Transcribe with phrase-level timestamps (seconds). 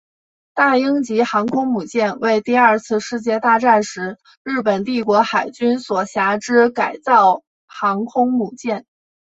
[0.55, 8.87] 大鹰级航空母舰为第二次世界大战时日本帝国海军所辖之改造航空母舰。